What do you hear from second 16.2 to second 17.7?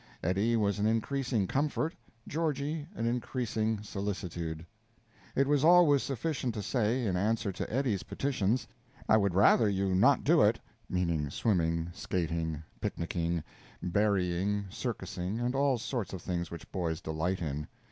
things which boys delight in.